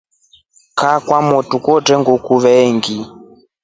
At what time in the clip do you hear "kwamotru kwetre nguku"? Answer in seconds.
1.05-2.33